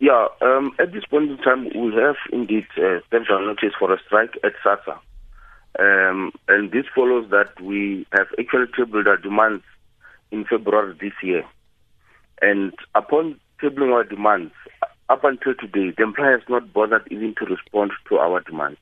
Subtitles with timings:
[0.00, 3.92] Yeah, um, at this point in time, we have indeed uh, served our notice for
[3.92, 4.98] a strike at SASSA.
[5.78, 9.64] Um, and this follows that we have actually tabled our demands
[10.30, 11.44] in February this year.
[12.42, 14.52] And upon tabling our demands,
[15.08, 18.78] up until today, the employer has not bothered even to respond to our demands.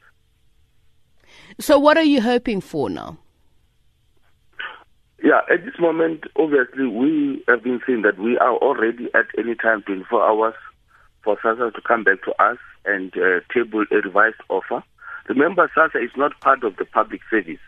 [1.59, 3.19] So, what are you hoping for now?
[5.23, 9.55] Yeah, at this moment, obviously, we have been saying that we are already at any
[9.55, 10.55] time 24 hours
[11.25, 14.83] for SASSA to come back to us and uh, table a revised offer.
[15.29, 17.61] Remember, SASSA is not part of the public service.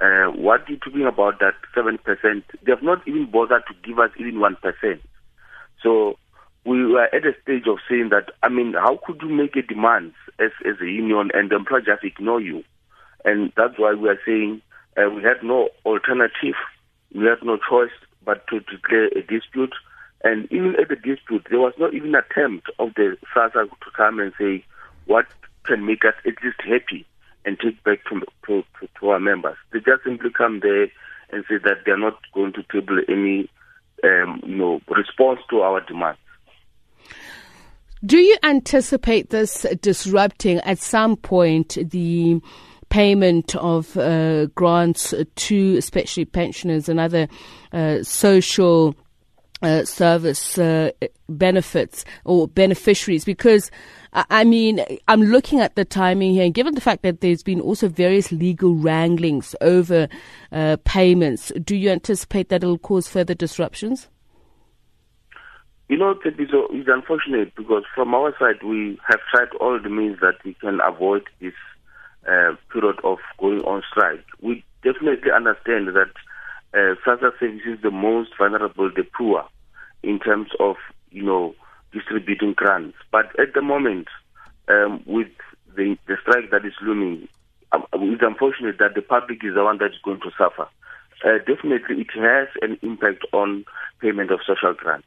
[0.00, 1.98] Uh, what you're talking about, that 7%,
[2.62, 4.56] they have not even bothered to give us even 1%.
[5.82, 6.16] So
[6.64, 9.62] we were at a stage of saying that, I mean, how could you make a
[9.62, 12.64] demand as, as a union and the employer just ignore you?
[13.24, 14.62] And that's why we are saying
[14.96, 16.56] uh, we had no alternative.
[17.14, 17.92] We had no choice
[18.24, 19.74] but to declare a dispute.
[20.22, 24.20] And even at the dispute, there was not even attempt of the SASSA to come
[24.20, 24.64] and say
[25.06, 25.26] what
[25.64, 27.06] can make us at least happy
[27.44, 29.56] and take back to, to, to, to our members.
[29.72, 30.88] They just simply come there
[31.30, 33.48] and say that they are not going to table any
[34.04, 36.18] um, you know, response to our demands.
[38.04, 42.40] Do you anticipate this disrupting at some point the
[42.88, 47.28] payment of uh, grants to especially pensioners and other
[47.72, 48.96] uh, social
[49.62, 50.90] uh, service uh,
[51.28, 53.70] benefits or beneficiaries because
[54.12, 57.60] I mean, I'm looking at the timing here, and given the fact that there's been
[57.60, 60.08] also various legal wranglings over
[60.50, 64.08] uh, payments, do you anticipate that it'll cause further disruptions?
[65.88, 70.36] You know, it's unfortunate because from our side, we have tried all the means that
[70.44, 71.54] we can avoid this
[72.26, 74.24] uh, period of going on strike.
[74.40, 76.10] We definitely understand that
[76.74, 79.44] uh, SASSA services the most vulnerable, the poor,
[80.02, 80.76] in terms of,
[81.10, 81.54] you know,
[81.92, 82.96] distributing grants.
[83.10, 84.08] But at the moment,
[84.68, 85.28] um, with
[85.76, 87.28] the, the strike that is looming,
[87.72, 90.68] um, it's unfortunate that the public is the one that is going to suffer.
[91.24, 93.64] Uh, definitely, it has an impact on
[94.00, 95.06] payment of social grants.